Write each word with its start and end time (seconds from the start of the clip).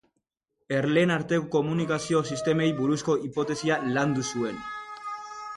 Erleen 0.77 1.13
arteko 1.15 1.45
komunikazio-sistemei 1.57 2.71
buruzko 2.81 3.19
hipotesia 3.27 3.81
landu 3.99 4.29
zuen. 4.33 4.63